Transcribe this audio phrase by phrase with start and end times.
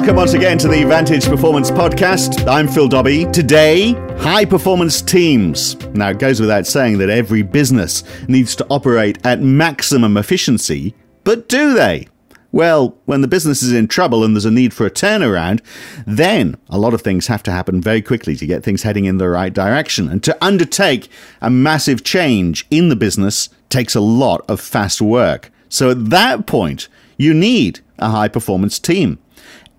[0.00, 2.48] Welcome once again to the Vantage Performance Podcast.
[2.48, 3.26] I'm Phil Dobbie.
[3.32, 5.76] Today, high performance teams.
[5.88, 11.50] Now, it goes without saying that every business needs to operate at maximum efficiency, but
[11.50, 12.08] do they?
[12.50, 15.60] Well, when the business is in trouble and there's a need for a turnaround,
[16.06, 19.18] then a lot of things have to happen very quickly to get things heading in
[19.18, 20.08] the right direction.
[20.08, 21.10] And to undertake
[21.42, 25.52] a massive change in the business takes a lot of fast work.
[25.68, 29.18] So at that point, you need a high performance team.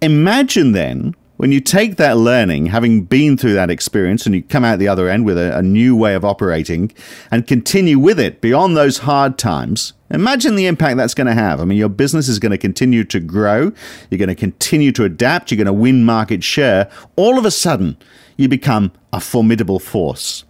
[0.02, 4.64] Imagine then when you take that learning, having been through that experience, and you come
[4.64, 6.92] out the other end with a, a, new way of operating
[7.32, 11.60] and continue with it beyond those hard times, imagine the impact that's going to have.
[11.60, 13.72] I mean, your business is going to continue to grow,
[14.12, 16.92] you're going to continue to adapt, you're going to win market share.
[17.16, 17.98] All of a sudden,
[18.38, 20.46] you become a formidable force.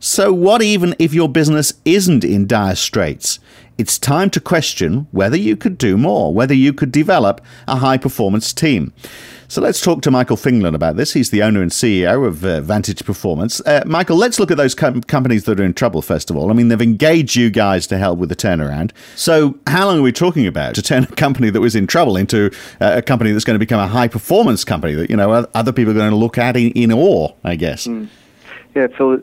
[0.00, 3.38] So, what even if your business isn't in dire straits?
[3.78, 7.96] It's time to question whether you could do more, whether you could develop a high
[7.96, 8.92] performance team.
[9.52, 11.12] So let's talk to Michael Fingland about this.
[11.12, 13.60] He's the owner and CEO of uh, Vantage Performance.
[13.60, 16.50] Uh, Michael, let's look at those com- companies that are in trouble first of all.
[16.50, 18.92] I mean, they've engaged you guys to help with the turnaround.
[19.14, 22.16] So, how long are we talking about to turn a company that was in trouble
[22.16, 22.46] into
[22.80, 25.72] uh, a company that's going to become a high performance company that you know other
[25.72, 27.34] people are going to look at in, in awe?
[27.44, 27.86] I guess.
[27.86, 28.08] Mm.
[28.74, 29.18] Yeah, Phil.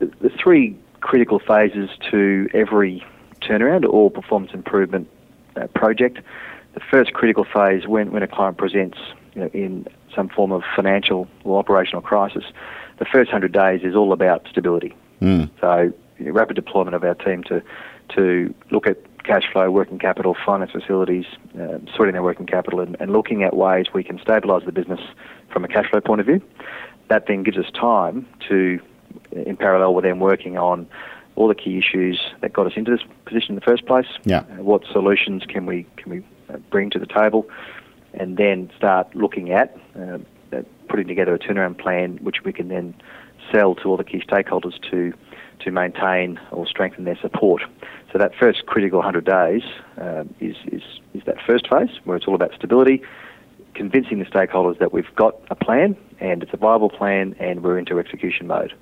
[0.00, 3.02] The three critical phases to every
[3.46, 5.08] turnaround or performance improvement
[5.56, 6.18] uh, project.
[6.74, 8.98] The first critical phase when, when a client presents
[9.34, 12.44] you know, in some form of financial or operational crisis,
[12.98, 14.94] the first 100 days is all about stability.
[15.20, 15.50] Mm.
[15.60, 17.62] So, you know, rapid deployment of our team to,
[18.14, 21.26] to look at cash flow, working capital, finance facilities,
[21.60, 25.00] uh, sorting their working capital, and, and looking at ways we can stabilise the business
[25.52, 26.40] from a cash flow point of view.
[27.08, 28.80] That then gives us time to,
[29.32, 30.86] in parallel with them working on
[31.36, 34.06] all the key issues that got us into this position in the first place.
[34.24, 34.40] Yeah.
[34.40, 37.48] Uh, what solutions can we can we uh, bring to the table?
[38.18, 40.18] and then start looking at uh,
[40.88, 42.94] putting together a turnaround plan which we can then
[43.52, 45.12] sell to all the key stakeholders to
[45.60, 47.62] to maintain or strengthen their support.
[48.12, 49.62] So that first critical 100 days
[49.98, 50.82] uh, is, is,
[51.14, 53.02] is that first phase where it's all about stability,
[53.72, 57.78] convincing the stakeholders that we've got a plan and it's a viable plan and we're
[57.78, 58.74] into execution mode.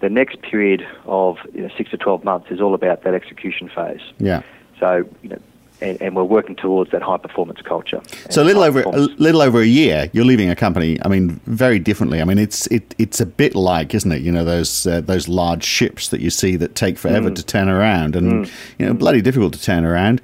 [0.00, 3.68] The next period of you know, six to 12 months is all about that execution
[3.68, 4.00] phase.
[4.18, 4.42] Yeah.
[4.78, 5.38] So, you know,
[5.80, 8.00] and, and, we're working towards that high performance culture.
[8.30, 10.98] So a little over a little over a year, you're leaving a company.
[11.04, 12.20] I mean, very differently.
[12.20, 14.22] I mean, it's it, it's a bit like, isn't it?
[14.22, 17.36] You know, those uh, those large ships that you see that take forever mm.
[17.36, 18.52] to turn around, and mm.
[18.78, 20.22] you know, bloody difficult to turn around.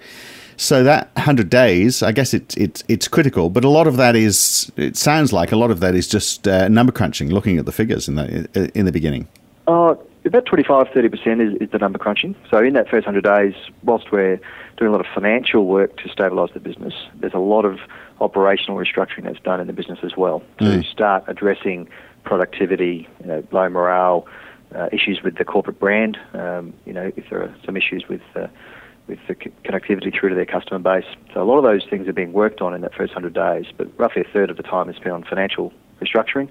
[0.56, 4.16] So that hundred days, I guess it's it's it's critical, but a lot of that
[4.16, 4.70] is.
[4.76, 7.72] It sounds like a lot of that is just uh, number crunching, looking at the
[7.72, 9.28] figures in the in the beginning.
[9.66, 12.34] Oh, about 25 30% is, is the number crunching.
[12.50, 14.40] So in that first 100 days, whilst we're
[14.76, 17.80] doing a lot of financial work to stabilise the business, there's a lot of
[18.20, 20.84] operational restructuring that's done in the business as well to mm.
[20.90, 21.88] start addressing
[22.24, 24.26] productivity, you know, low morale,
[24.74, 26.18] uh, issues with the corporate brand.
[26.34, 28.46] Um, you know, if there are some issues with uh,
[29.08, 31.04] with the connectivity through to their customer base.
[31.34, 33.72] So a lot of those things are being worked on in that first 100 days,
[33.76, 36.50] but roughly a third of the time is spent on financial restructuring,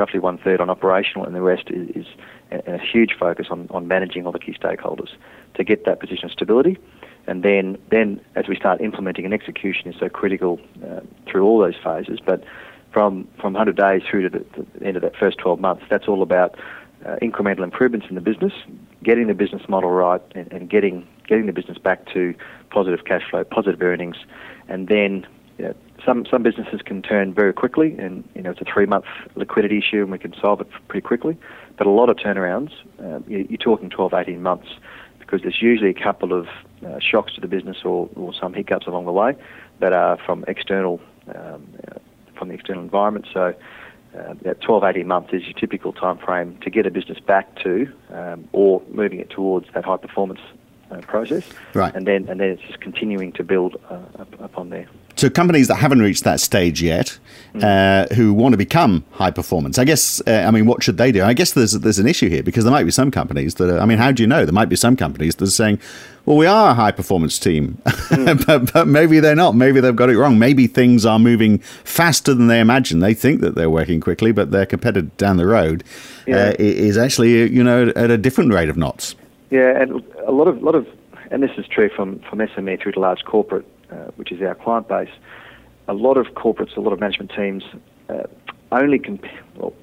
[0.00, 2.06] roughly one third on operational, and the rest is, is
[2.50, 5.10] a, a huge focus on, on managing all the key stakeholders
[5.54, 6.78] to get that position of stability.
[7.26, 11.00] And then, then as we start implementing and execution is so critical uh,
[11.30, 12.18] through all those phases.
[12.24, 12.42] But
[12.92, 14.44] from, from 100 days through to the,
[14.78, 16.58] the end of that first 12 months, that's all about
[17.04, 18.52] uh, incremental improvements in the business,
[19.04, 22.34] getting the business model right, and, and, getting getting the business back to
[22.70, 24.16] positive cash flow, positive earnings,
[24.68, 25.74] and then you know,
[26.04, 29.78] some some businesses can turn very quickly, and you know it's a three month liquidity
[29.78, 31.36] issue, and we can solve it pretty quickly.
[31.76, 32.72] But a lot of turnarounds,
[33.02, 34.68] uh, you're talking 12, 18 months,
[35.18, 36.46] because there's usually a couple of
[36.86, 39.34] uh, shocks to the business or, or some hiccups along the way
[39.78, 41.00] that are from external
[41.34, 41.98] um, uh,
[42.36, 43.26] from the external environment.
[43.32, 43.54] So.
[44.12, 47.88] Uh, 12, 18 months is your typical time frame to get a business back to
[48.12, 50.40] um, or moving it towards that high performance
[50.90, 51.48] uh, process.
[51.74, 51.94] Right.
[51.94, 54.88] And then and then it's just continuing to build uh, up, upon there.
[55.20, 57.18] So companies that haven't reached that stage yet,
[57.52, 57.62] mm.
[57.62, 60.22] uh, who want to become high performance, I guess.
[60.26, 61.22] Uh, I mean, what should they do?
[61.22, 63.68] I guess there's there's an issue here because there might be some companies that.
[63.68, 64.46] Are, I mean, how do you know?
[64.46, 65.78] There might be some companies that are saying,
[66.24, 68.46] "Well, we are a high performance team," mm.
[68.46, 69.54] but, but maybe they're not.
[69.54, 70.38] Maybe they've got it wrong.
[70.38, 73.00] Maybe things are moving faster than they imagine.
[73.00, 75.84] They think that they're working quickly, but their competitor down the road
[76.26, 76.36] yeah.
[76.36, 79.16] uh, is actually, you know, at a different rate of knots.
[79.50, 80.88] Yeah, and a lot of lot of,
[81.30, 83.79] and this is true from from SME through to large corporate, uh,
[84.16, 85.10] which is our client base
[85.90, 87.64] a lot of corporates, a lot of management teams
[88.08, 88.22] uh,
[88.70, 89.42] only compare.
[89.56, 89.74] Well,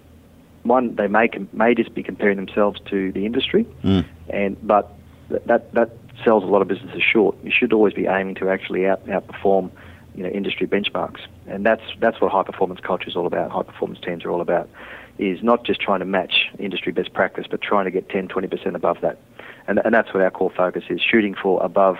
[0.63, 4.05] one they may may just be comparing themselves to the industry, mm.
[4.29, 4.93] and but
[5.29, 5.91] that that
[6.23, 7.35] sells a lot of businesses short.
[7.43, 9.69] You should always be aiming to actually out, outperform
[10.15, 13.51] you know industry benchmarks, and that's that's what high performance culture is all about.
[13.51, 14.69] High performance teams are all about
[15.17, 18.75] is not just trying to match industry best practice, but trying to get 10, 20%
[18.75, 19.19] above that,
[19.67, 21.97] and and that's what our core focus is: shooting for above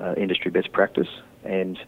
[0.00, 1.08] uh, industry best practice.
[1.44, 1.78] And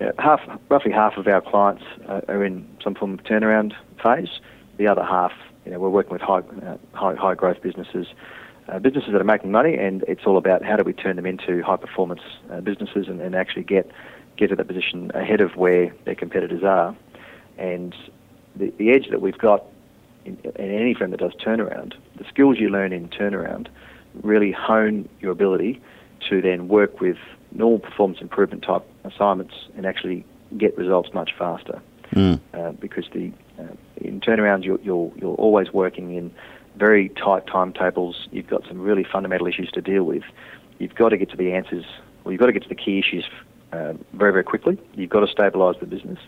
[0.00, 4.40] uh, half, roughly half of our clients uh, are in some form of turnaround phase.
[4.76, 5.32] The other half,
[5.64, 8.06] you know, we're working with high uh, high, high growth businesses
[8.68, 11.26] uh, businesses that are making money, and it's all about how do we turn them
[11.26, 13.90] into high performance uh, businesses and, and, actually get
[14.36, 16.96] get to that position ahead of where their competitors are.
[17.58, 17.94] And
[18.56, 19.64] the, the edge that we've got
[20.24, 23.68] in, in, any firm that does turnaround, the skills you learn in turnaround
[24.22, 25.80] really hone your ability
[26.30, 27.18] to then work with
[27.52, 30.24] normal performance improvement type assignments and actually
[30.56, 31.80] get results much faster.
[32.12, 32.38] Mm.
[32.52, 33.64] Uh, because the uh,
[33.96, 36.32] in turnarounds you're, you're, you're always working in
[36.76, 38.28] very tight timetables.
[38.30, 40.22] You've got some really fundamental issues to deal with.
[40.78, 41.84] You've got to get to the answers,
[42.24, 43.24] or you've got to get to the key issues
[43.72, 44.78] uh, very, very quickly.
[44.94, 46.18] You've got to stabilise the business.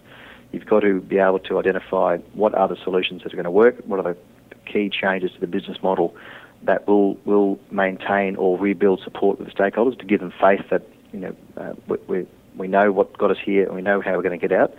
[0.53, 3.51] You've got to be able to identify what are the solutions that are going to
[3.51, 4.17] work, what are the
[4.65, 6.15] key changes to the business model
[6.63, 10.83] that will will maintain or rebuild support with the stakeholders to give them faith that
[11.13, 11.73] you know uh,
[12.09, 12.27] we,
[12.57, 14.75] we, know what got us here and we know how we're going to get out,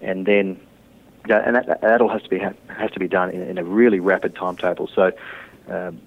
[0.00, 0.60] and then
[1.28, 4.00] and that, that all has to be has to be done in, in a really
[4.00, 4.88] rapid timetable.
[4.94, 5.12] So
[5.68, 6.00] um,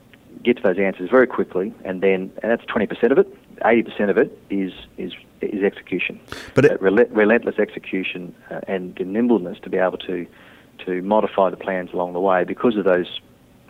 [0.44, 3.27] get to those answers very quickly, and then and that's twenty percent of it.
[3.65, 6.19] Eighty percent of it is is is execution,
[6.56, 10.25] but it, uh, relentless execution uh, and the nimbleness to be able to
[10.86, 13.21] to modify the plans along the way because of those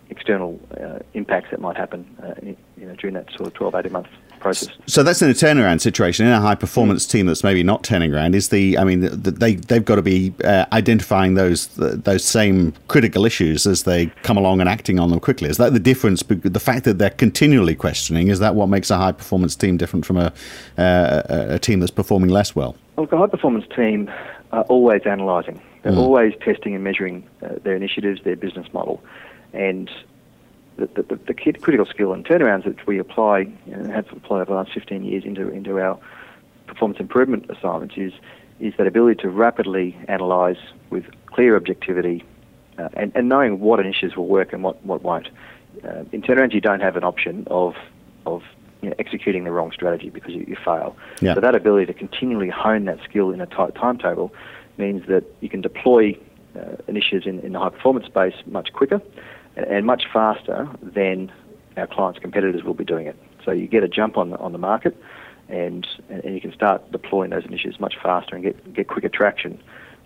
[0.10, 2.34] external uh, impacts that might happen uh,
[2.78, 4.08] you know, during that sort of 12, 18 month
[4.44, 4.70] process.
[4.86, 6.28] So that's in a turnaround situation.
[6.28, 9.32] In a high performance team that's maybe not turning around, is the, I mean, the,
[9.32, 14.38] they, they've got to be uh, identifying those those same critical issues as they come
[14.38, 15.50] along and acting on them quickly.
[15.50, 16.22] Is that the difference?
[16.22, 20.06] The fact that they're continually questioning, is that what makes a high performance team different
[20.06, 20.32] from a,
[20.78, 22.76] uh, a team that's performing less well?
[22.96, 24.12] Well, a high performance team
[24.52, 25.60] are always analysing.
[25.82, 25.98] They're mm.
[25.98, 29.04] always testing and measuring uh, their initiatives, their business model
[29.54, 29.90] and
[30.78, 34.56] the, the, the, critical skill and turnarounds that we apply and have applied over the
[34.56, 36.00] last 15 years into, into our
[36.68, 38.14] performance improvement assignments is,
[38.60, 40.58] is that ability to rapidly analyse
[40.90, 42.24] with clear objectivity
[42.78, 45.30] uh, and, and knowing what initiatives will work and what, what won't.
[45.84, 47.76] Uh, in turnarounds, you don't have an option of,
[48.26, 48.42] of
[48.82, 50.96] you know, executing the wrong strategy because you, you fail.
[51.22, 51.36] Yeah.
[51.36, 54.34] So that ability to continually hone that skill in a tight timetable
[54.78, 56.18] means that you can deploy
[56.56, 59.02] uh, initiatives in, in the high performance space much quicker
[59.56, 61.32] and much faster than
[61.78, 63.18] our clients' competitors will be doing it.
[63.46, 64.96] So you get a jump on the, on the market,
[65.50, 69.60] and and you can start deploying those initiatives much faster and get get quicker traction.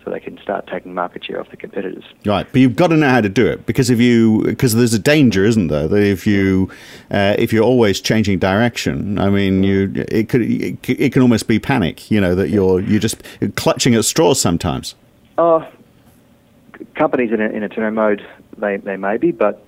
[0.04, 2.04] So they can start taking market share off the competitors.
[2.24, 4.94] Right, but you've got to know how to do it because if you because there's
[4.94, 6.70] a danger, isn't there, that if you
[7.10, 11.58] uh, if you're always changing direction, I mean, you it could it can almost be
[11.58, 12.10] panic.
[12.10, 13.22] You know that you're you're just
[13.56, 14.94] clutching at straws sometimes.
[15.36, 15.66] Oh,
[16.94, 18.26] companies in a, in a turnaround mode,
[18.60, 19.64] they, they may be, but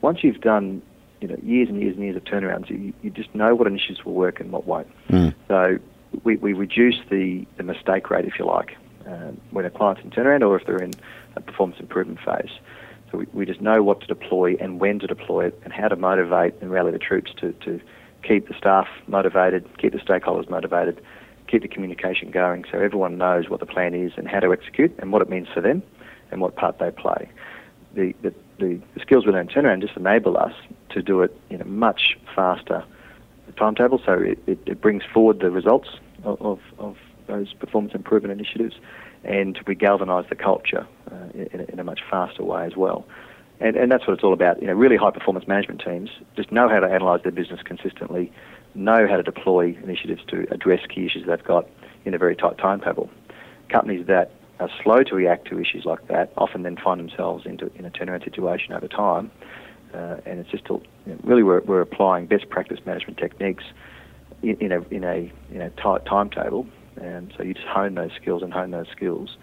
[0.00, 0.82] once you've done
[1.20, 4.04] you know years and years and years of turnarounds, you, you just know what initiatives
[4.04, 4.88] will work and what won't.
[5.08, 5.34] Mm.
[5.48, 5.78] So
[6.22, 8.76] we, we reduce the, the mistake rate, if you like,
[9.08, 10.94] uh, when a client's in turnaround or if they're in
[11.36, 12.50] a performance improvement phase.
[13.10, 15.88] So we, we just know what to deploy and when to deploy it and how
[15.88, 17.80] to motivate and rally the troops to, to
[18.22, 21.00] keep the staff motivated, keep the stakeholders motivated,
[21.46, 24.94] keep the communication going so everyone knows what the plan is and how to execute
[24.98, 25.82] and what it means for them
[26.30, 27.28] and what part they play.
[27.94, 30.52] The, the, the, skills we learn turnaround just enable us
[30.90, 32.84] to do it in a much faster
[33.56, 35.88] timetable, so it, it, it brings forward the results
[36.24, 36.96] of, of, of,
[37.26, 38.74] those performance improvement initiatives
[39.24, 43.06] and we galvanise the culture uh, in, in, a much faster way as well.
[43.60, 44.60] And, and that's what it's all about.
[44.60, 48.30] You know, really high performance management teams just know how to analyse their business consistently,
[48.74, 51.66] know how to deploy initiatives to address key issues they've got
[52.04, 53.08] in a very tight timetable.
[53.70, 54.30] Companies that
[54.60, 57.90] are slow to react to issues like that often then find themselves into in a
[57.90, 59.30] turnaround situation over time.
[59.92, 60.64] Uh, and it's just
[61.12, 63.64] know, really we're, we're applying best practice management techniques
[64.42, 66.66] in, in a in a in a tight timetable,
[67.00, 69.36] and so you just hone those skills and hone those skills,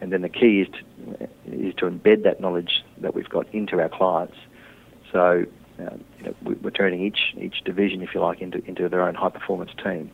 [0.00, 3.80] and then the key is to is to embed that knowledge that we've got into
[3.80, 4.36] our clients.
[5.12, 5.44] So
[5.78, 9.14] uh, you know, we're turning each each division, if you like, into into their own
[9.14, 10.10] high performance team.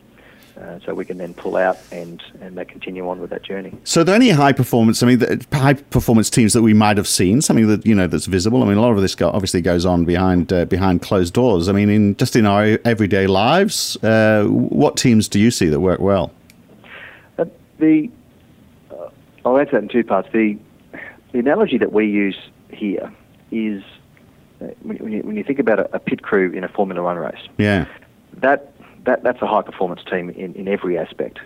[0.61, 3.73] Uh, so we can then pull out and, and they continue on with that journey.
[3.85, 5.01] So, are there any high performance?
[5.01, 8.07] I mean, the, high performance teams that we might have seen, something that you know
[8.07, 8.61] that's visible.
[8.61, 11.69] I mean, a lot of this go, obviously goes on behind uh, behind closed doors.
[11.69, 15.79] I mean, in just in our everyday lives, uh, what teams do you see that
[15.79, 16.33] work well?
[17.37, 17.45] Uh,
[17.77, 18.09] the
[18.91, 19.09] uh,
[19.45, 20.27] I'll answer that in two parts.
[20.33, 20.57] The
[21.31, 22.37] the analogy that we use
[22.69, 23.13] here
[23.49, 23.81] is
[24.81, 27.47] when you, when you think about a, a pit crew in a Formula One race.
[27.57, 27.85] Yeah.
[28.33, 28.73] That
[29.09, 31.39] that, that's a high performance team in, in every aspect.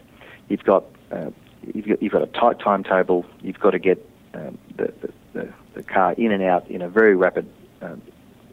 [0.49, 1.31] You've got uh,
[1.73, 3.25] you've got, you've got a tight timetable.
[3.41, 4.93] You've got to get um, the,
[5.33, 7.47] the, the, car in and out in a very rapid
[7.81, 8.01] um,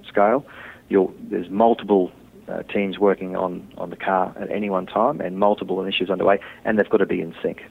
[0.06, 0.46] scale.
[0.88, 2.12] You're, there's multiple
[2.48, 6.40] uh, teams working on, on the car at any one time and multiple initiatives underway,
[6.64, 7.64] and they've got to be in sync.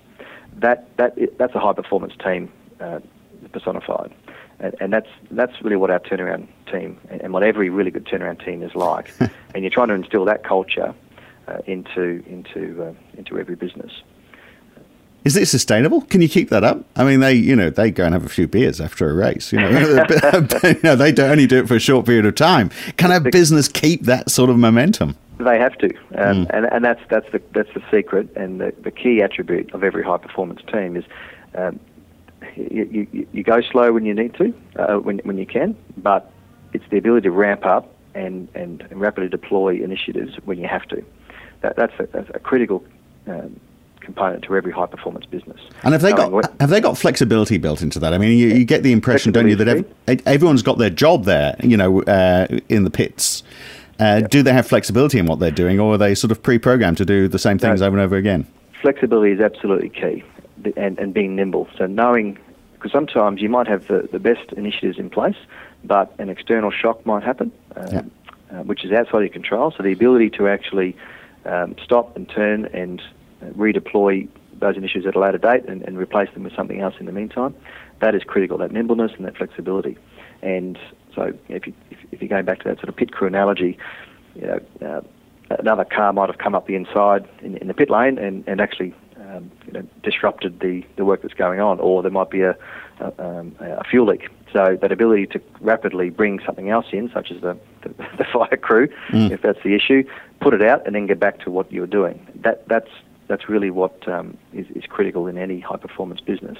[0.58, 3.00] That, that, that's a high performance team uh,
[3.52, 4.14] personified.
[4.60, 8.06] And, and, that's that's really what our turnaround team and, and what every really good
[8.06, 9.12] turnaround team is like.
[9.20, 10.94] and you're trying to instill that culture
[11.66, 13.92] into into uh, into every business.
[15.26, 16.02] Is it sustainable?
[16.02, 16.86] Can you keep that up?
[16.96, 19.52] I mean, they you know they go and have a few beers after a race.
[19.52, 19.70] You know,
[20.64, 22.70] you know they don't only do it for a short period of time.
[22.98, 25.18] Can a business keep that sort of momentum?
[25.38, 26.50] They have to, um, mm.
[26.50, 30.04] and and that's that's the that's the secret and the, the key attribute of every
[30.04, 31.06] high performance team is.
[31.56, 31.80] Um,
[32.56, 36.32] you, you, you, go slow when you need to, uh, when, when you can, but
[36.74, 41.04] it's the ability to ramp up and, and rapidly deploy initiatives when you have to.
[41.62, 42.84] That, that's, a, that's a critical
[43.28, 43.60] um,
[44.00, 45.60] component to every high performance business.
[45.84, 48.14] And have they got what, have they got flexibility built into that?
[48.14, 51.26] I mean, you, you get the impression, don't you, that ev- everyone's got their job
[51.26, 53.44] there, you know, uh, in the pits.
[54.00, 56.98] Uh, Do they have flexibility in what they're doing, or are they sort of pre-programmed
[56.98, 58.48] to do the same things no, over and over again?
[58.82, 60.24] Flexibility is absolutely key,
[60.78, 61.68] and, and being nimble.
[61.78, 62.40] So knowing,
[62.76, 65.36] because sometimes you might have the, the best initiatives in place,
[65.84, 68.02] but an external shock might happen, um, yeah.
[68.52, 69.74] uh, which is outside your control.
[69.76, 70.96] So the ability to actually
[71.46, 73.02] um, stop and turn and
[73.42, 74.28] redeploy
[74.60, 77.12] those initiatives at a later date and, and, replace them with something else in the
[77.12, 77.56] meantime.
[78.02, 79.98] That is critical, that nimbleness and that flexibility.
[80.42, 80.78] And
[81.16, 83.78] so if, you, if, you're going back to that sort of pit crew analogy,
[84.36, 85.02] you know, uh,
[85.58, 88.62] another car might have come up the inside in, in the pit lane and, and
[88.62, 92.42] actually um, you know, disrupted the, the work that's going on, or there might be
[92.42, 92.56] a,
[93.00, 94.28] a, um, a, fuel leak.
[94.54, 98.58] So that ability to rapidly bring something else in, such as the, the, the fire
[98.58, 99.32] crew, mm.
[99.32, 100.04] if that's the issue,
[100.42, 102.26] put it out and then get back to what you're doing.
[102.36, 102.90] That that's
[103.28, 106.58] that's really what um, is, is critical in any high performance business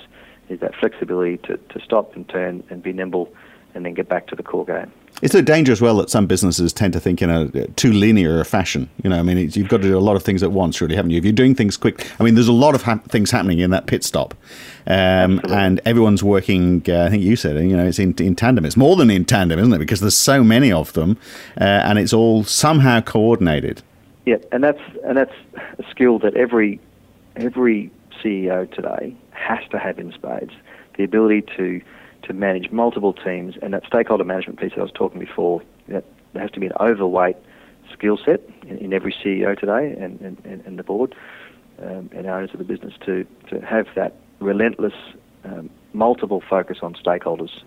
[0.50, 3.32] is that flexibility to, to stop and turn and be nimble
[3.74, 4.92] and then get back to the core game.
[5.22, 8.40] It's a danger as well that some businesses tend to think in a too linear
[8.40, 8.90] a fashion.
[9.04, 10.96] You know, I mean, you've got to do a lot of things at once, really,
[10.96, 11.18] haven't you?
[11.18, 13.72] If you're doing things quick, I mean, there's a lot of ha- things happening in
[13.72, 14.34] that pit stop,
[14.88, 16.84] um, and everyone's working.
[16.88, 18.64] Uh, I think you said, you know, it's in, in, tandem.
[18.64, 19.80] It's more than in tandem, isn't it?
[19.80, 21.18] Because there's so many of them,
[21.60, 23.82] uh, and it's all somehow coordinated.
[24.26, 25.36] Yeah, and that's and that's
[25.78, 26.80] a skill that every
[27.36, 27.92] every
[28.24, 30.54] CEO today has to have in spades.
[30.98, 31.82] The ability to
[32.24, 35.62] to manage multiple teams and that stakeholder management piece that I was talking before.
[35.88, 37.38] That there has to be an overweight
[37.92, 41.16] skill set in, in, every CEO today and, and, and the board
[41.82, 44.94] um, and owners of the business to to have that relentless
[45.44, 47.64] um, multiple focus on stakeholders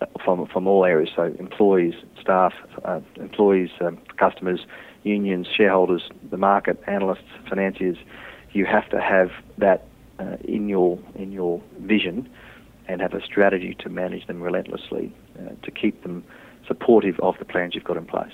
[0.00, 1.10] uh, from from all areas.
[1.14, 4.66] So employees, staff, uh, employees, um, customers,
[5.02, 7.98] unions, shareholders, the market, analysts, financiers,
[8.52, 9.86] you have to have that
[10.18, 12.28] uh, in your in your vision
[12.88, 16.24] and have a strategy to manage them relentlessly uh, to keep them
[16.66, 18.32] supportive of the plans you've got in place.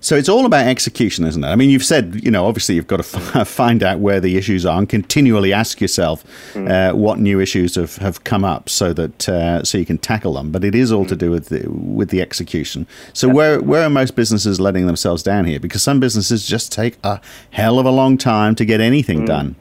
[0.00, 1.46] So it's all about execution, isn't it?
[1.46, 4.36] I mean, you've said, you know, obviously you've got to f- find out where the
[4.36, 6.68] issues are and continually ask yourself mm.
[6.68, 10.34] uh, what new issues have, have come up so that uh, so you can tackle
[10.34, 10.50] them.
[10.50, 11.08] But it is all mm.
[11.08, 12.86] to do with the, with the execution.
[13.12, 15.60] So where where are most businesses letting themselves down here?
[15.60, 19.26] Because some businesses just take a hell of a long time to get anything mm.
[19.26, 19.56] done.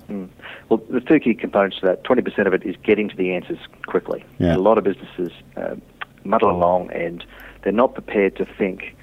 [0.69, 2.03] Well, there's two key components to that.
[2.03, 3.57] 20% of it is getting to the answers
[3.87, 4.23] quickly.
[4.37, 4.55] Yeah.
[4.55, 5.75] A lot of businesses uh,
[6.23, 7.25] muddle along and
[7.63, 8.95] they're not prepared to think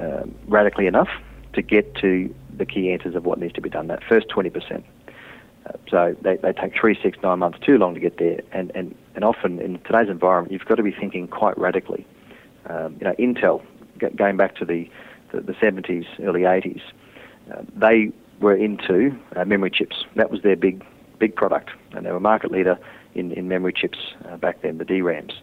[0.00, 1.08] um, radically enough
[1.52, 3.86] to get to the key answers of what needs to be done.
[3.86, 4.82] That first 20%.
[5.66, 8.40] Uh, so they, they take three, six, nine months too long to get there.
[8.52, 12.06] And, and, and often in today's environment, you've got to be thinking quite radically.
[12.66, 13.62] Um, you know, Intel,
[14.16, 14.88] going back to the,
[15.32, 16.82] the, the 70s, early 80s,
[17.52, 20.04] uh, they were into uh, memory chips.
[20.16, 20.84] That was their big
[21.18, 22.78] big product, and they were market leader
[23.14, 25.34] in, in memory chips uh, back then, the DRAMs.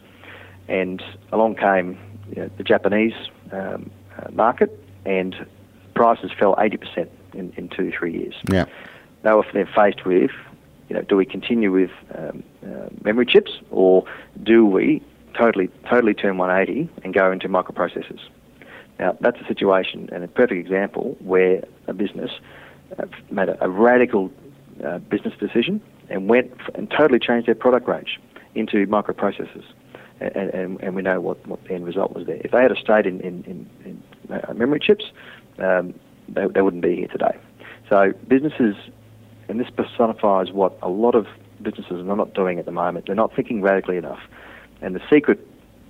[0.67, 1.01] And
[1.31, 1.97] along came
[2.29, 3.13] you know, the Japanese
[3.51, 5.45] um, uh, market, and
[5.93, 8.35] prices fell 80% in, in two, three years.
[8.51, 8.65] Yeah.
[9.23, 10.31] They were then faced with,
[10.89, 14.05] you know, do we continue with um, uh, memory chips, or
[14.43, 15.01] do we
[15.37, 18.19] totally, totally turn 180 and go into microprocessors?
[18.99, 22.31] Now, that's a situation and a perfect example where a business
[23.31, 24.31] made a, a radical
[24.85, 28.19] uh, business decision and went and totally changed their product range
[28.55, 29.63] into microprocessors.
[30.19, 32.41] And, and, and we know what, what the end result was there.
[32.43, 35.05] If they had stayed in, in, in, in uh, memory chips,
[35.59, 35.93] um,
[36.27, 37.37] they, they wouldn't be here today.
[37.89, 38.75] So businesses,
[39.47, 41.27] and this personifies what a lot of
[41.61, 43.05] businesses are not doing at the moment.
[43.05, 44.19] They're not thinking radically enough.
[44.81, 45.39] And the secret,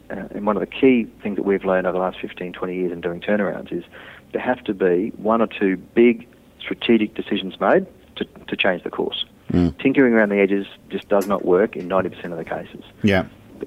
[0.09, 2.75] uh, and one of the key things that we've learned over the last 15, 20
[2.75, 3.83] years in doing turnarounds is
[4.33, 6.27] there have to be one or two big
[6.59, 7.85] strategic decisions made
[8.15, 9.25] to, to change the course.
[9.51, 9.77] Mm.
[9.79, 12.83] Tinkering around the edges just does not work in 90% of the cases.
[13.03, 13.25] Yeah.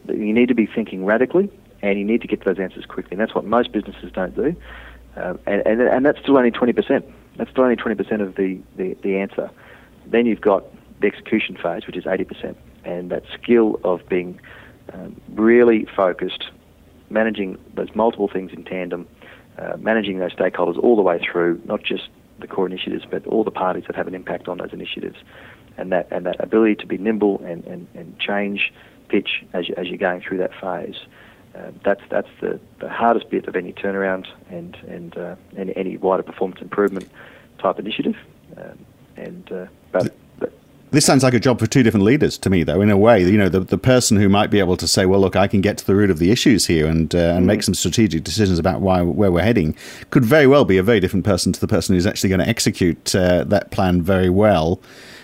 [0.08, 1.50] You need to be thinking radically,
[1.82, 3.12] and you need to get those answers quickly.
[3.12, 4.54] And that's what most businesses don't do.
[5.16, 7.02] Um, and, and, and that's still only 20%.
[7.36, 9.50] That's still only 20% of the, the, the answer.
[10.06, 10.64] Then you've got
[11.00, 12.54] the execution phase, which is 80%.
[12.84, 14.40] And that skill of being
[14.92, 16.44] um, really focused,
[17.08, 19.08] managing those multiple things in tandem,
[19.58, 22.08] uh, managing those stakeholders all the way through, not just
[22.40, 25.18] the core initiatives, but all the parties that have an impact on those initiatives.
[25.76, 28.72] And that, and that ability to be nimble and, and, and change
[29.08, 30.96] pitch as, you, as you're going through that phase.
[31.54, 36.22] Uh, that's that's the, the hardest bit of any turnaround and and uh, any, wider
[36.22, 37.10] performance improvement
[37.58, 38.16] type initiative.
[38.56, 39.66] Um, and uh,
[40.92, 42.80] this sounds like a job for two different leaders to me, though.
[42.80, 45.20] In a way, you know, the, the person who might be able to say, "Well,
[45.20, 47.46] look, I can get to the root of the issues here and uh, and mm.
[47.46, 49.76] make some strategic decisions about why where we're heading,"
[50.10, 52.48] could very well be a very different person to the person who's actually going to
[52.48, 54.80] execute uh, that plan very well.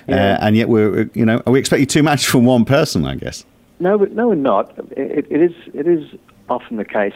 [0.09, 0.35] Yeah.
[0.35, 3.05] Uh, and yet, we're you know, are we expecting too much from one person?
[3.05, 3.45] I guess.
[3.81, 4.73] No, no, we're not.
[4.93, 6.15] It, it is it is
[6.49, 7.15] often the case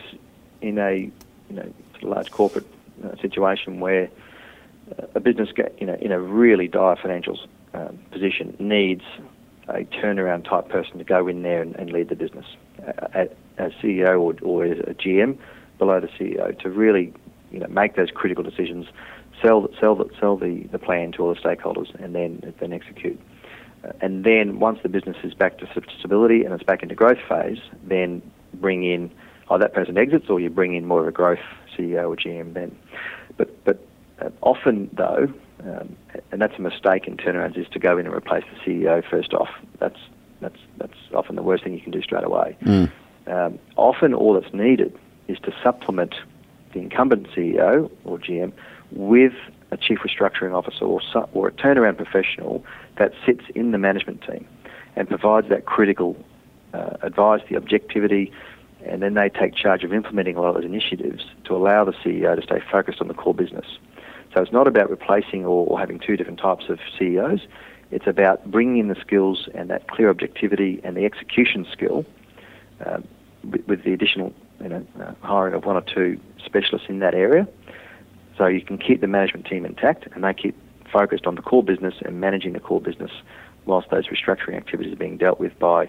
[0.60, 1.10] in a
[1.50, 2.66] you know sort of large corporate
[3.04, 4.10] uh, situation where
[4.98, 7.38] uh, a business get, you know in a really dire financial
[7.74, 9.02] um, position needs
[9.68, 12.46] a turnaround type person to go in there and, and lead the business,
[12.86, 13.24] uh,
[13.58, 15.38] a, CEO or, or a GM
[15.78, 17.12] below the CEO to really
[17.50, 18.86] you know make those critical decisions,
[19.42, 23.20] sell sell sell the, the plan to all the stakeholders, and then then execute.
[23.84, 27.18] Uh, and then once the business is back to stability and it's back into growth
[27.28, 28.20] phase, then
[28.54, 29.10] bring in,
[29.48, 31.38] oh, that person exits, or you bring in more of a growth
[31.76, 32.76] CEO or GM then.
[34.20, 35.32] Uh, often, though,
[35.64, 35.96] um,
[36.32, 39.32] and that's a mistake in turnarounds, is to go in and replace the CEO first
[39.32, 39.48] off.
[39.78, 39.98] That's,
[40.40, 42.56] that's, that's often the worst thing you can do straight away.
[42.62, 42.90] Mm.
[43.26, 44.98] Um, often, all that's needed
[45.28, 46.14] is to supplement
[46.72, 48.52] the incumbent CEO or GM
[48.92, 49.32] with
[49.70, 51.00] a chief restructuring officer or,
[51.32, 52.64] or a turnaround professional
[52.98, 54.46] that sits in the management team
[54.96, 56.16] and provides that critical
[56.74, 58.32] uh, advice, the objectivity,
[58.84, 61.92] and then they take charge of implementing a lot of those initiatives to allow the
[61.92, 63.66] CEO to stay focused on the core business.
[64.34, 67.40] So it's not about replacing or, or having two different types of CEOs.
[67.90, 72.04] It's about bringing in the skills and that clear objectivity and the execution skill
[72.84, 73.00] uh,
[73.42, 77.14] with, with, the additional you know, uh, hiring of one or two specialists in that
[77.14, 77.48] area
[78.38, 80.56] so you can keep the management team intact and they keep
[80.90, 83.10] focused on the core business and managing the core business
[83.66, 85.84] whilst those restructuring activities are being dealt with by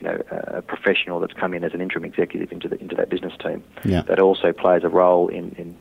[0.00, 3.10] you know, a professional that's come in as an interim executive into the into that
[3.10, 3.64] business team.
[3.84, 4.02] Yeah.
[4.02, 5.76] That also plays a role in, in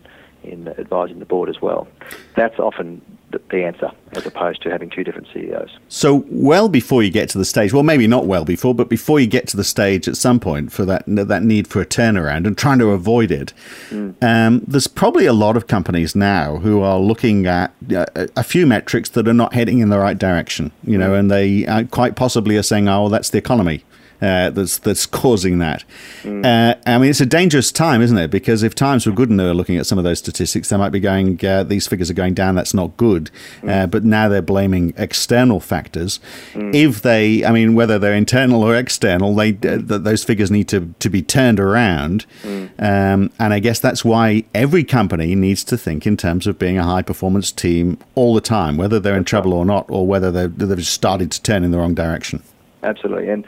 [0.47, 1.87] in advising the board as well.
[2.35, 5.77] That's often the answer as opposed to having two different CEOs.
[5.89, 9.19] So, well before you get to the stage, well, maybe not well before, but before
[9.19, 12.47] you get to the stage at some point for that that need for a turnaround
[12.47, 13.53] and trying to avoid it,
[13.89, 14.15] mm.
[14.23, 18.05] um, there's probably a lot of companies now who are looking at uh,
[18.35, 21.19] a few metrics that are not heading in the right direction, you know, mm.
[21.19, 23.83] and they uh, quite possibly are saying, "Oh, well, that's the economy."
[24.21, 25.83] Uh, that's that's causing that.
[26.23, 26.45] Mm.
[26.45, 28.31] Uh, I mean, it's a dangerous time, isn't it?
[28.31, 30.77] Because if times were good and they were looking at some of those statistics, they
[30.77, 32.55] might be going, uh, these figures are going down.
[32.55, 33.29] That's not good.
[33.61, 33.91] Mm.
[33.91, 36.19] but now they're blaming external factors.
[36.53, 36.73] Mm.
[36.73, 40.93] If they, I mean, whether they're internal or external, they uh, those figures need to
[40.99, 42.25] to be turned around.
[42.43, 42.69] Mm.
[42.79, 46.77] Um, and I guess that's why every company needs to think in terms of being
[46.77, 50.31] a high performance team all the time, whether they're in trouble or not, or whether
[50.31, 52.41] they've started to turn in the wrong direction.
[52.83, 53.45] Absolutely, and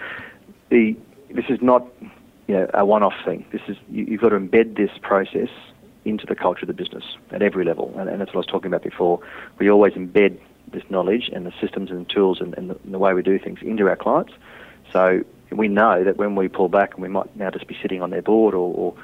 [0.70, 0.96] the
[1.32, 1.86] this is not
[2.48, 3.46] you know a one-off thing.
[3.52, 5.50] This is you, have got to embed this process
[6.06, 8.46] into the culture of the business at every level, and, and that's what I was
[8.48, 9.20] talking about before.
[9.60, 10.40] We always embed
[10.72, 13.40] this knowledge and the systems and tools and, and, the, and the way we do
[13.40, 14.34] things into our clients.
[14.94, 18.02] So we know that when we pull back, and we might now just be sitting
[18.02, 18.96] on their board or, or,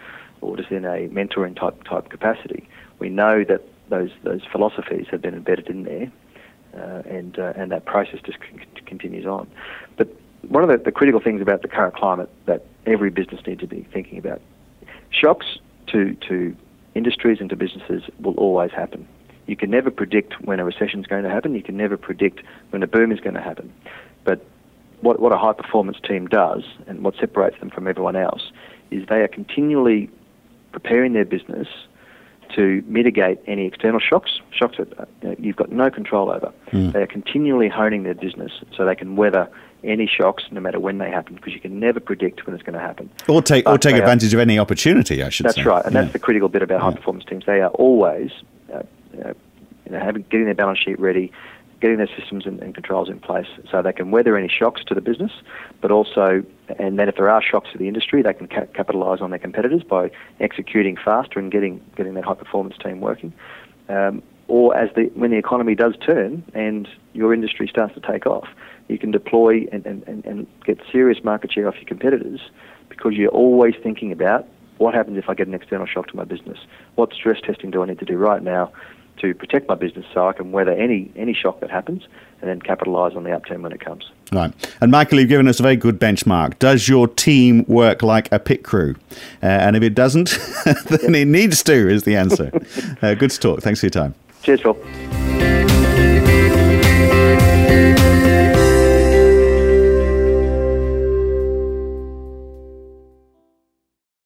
[0.42, 2.68] or just in a mentoring type type capacity,
[3.00, 6.12] we know that those those philosophies have been embedded in there,
[6.76, 9.50] uh, and uh, and that process just c- continues on.
[9.98, 10.08] But
[10.50, 13.68] one of the, the critical things about the current climate that every business needs to
[13.68, 14.42] be thinking about
[15.10, 15.46] shocks
[15.88, 16.56] to, to
[16.94, 19.08] industries and to businesses will always happen.
[19.48, 21.54] You can never predict when a recession is going to happen.
[21.54, 23.72] You can never predict when a boom is going to happen.
[24.24, 24.44] But
[25.02, 28.52] what, what a high performance team does and what separates them from everyone else
[28.90, 30.10] is they are continually
[30.72, 31.68] preparing their business
[32.56, 36.52] to mitigate any external shocks, shocks that uh, you've got no control over.
[36.72, 36.94] Mm.
[36.94, 39.50] They are continually honing their business so they can weather
[39.84, 42.74] any shocks, no matter when they happen, because you can never predict when it's going
[42.74, 43.10] to happen.
[43.28, 45.62] Or take, or take advantage are, of any opportunity, I should that's say.
[45.62, 46.02] That's right, and yeah.
[46.02, 47.46] that's the critical bit about high performance teams.
[47.46, 48.32] They are always
[48.74, 48.78] uh,
[49.24, 49.34] uh,
[49.86, 51.32] you know, having, getting their balance sheet ready,
[51.86, 54.96] getting their systems and, and, controls in place so they can weather any shocks to
[54.96, 55.32] the business,
[55.82, 56.44] but also,
[56.80, 59.38] and then if there are shocks to the industry, they can ca- capitalise on their
[59.38, 63.32] competitors by executing faster and getting getting that high performance team working.
[63.88, 68.26] Um, or as the when the economy does turn and your industry starts to take
[68.26, 68.48] off,
[68.88, 72.40] you can deploy and, and, and get serious market share off your competitors
[72.90, 74.48] because you're always thinking about
[74.80, 76.58] what happens if I get an external shock to my business?
[76.96, 78.72] What stress testing do I need to do right now
[79.18, 82.04] to protect my business so I can weather any any shock that happens
[82.42, 84.12] and then capitalise on the upturn when it comes.
[84.32, 84.54] Right.
[84.82, 86.60] And Michael, you've given us a very good benchmark.
[86.60, 88.96] Does your team work like a pit crew?
[89.42, 90.38] Uh, and if it doesn't,
[90.90, 92.52] then it needs to, is the answer.
[93.02, 93.62] uh, good to talk.
[93.62, 94.16] Thanks for your time.
[94.44, 95.25] Cheers, Phil.